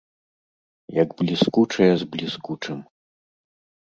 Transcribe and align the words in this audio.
Як 1.01 1.09
бліскучае 1.21 1.89
з 2.05 2.11
бліскучым. 2.17 2.77